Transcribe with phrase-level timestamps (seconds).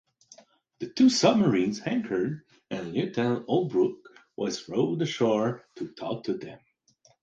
[0.79, 6.57] The two submarines anchored and Lieutenant Holbrook was rowed ashore to talk to them.